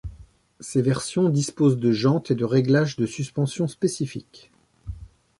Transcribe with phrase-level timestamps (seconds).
[0.59, 4.51] Ces versions disposent de jantes et de réglages de suspension spécifiques.